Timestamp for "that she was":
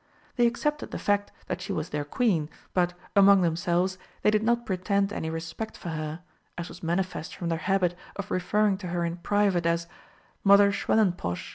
1.45-1.89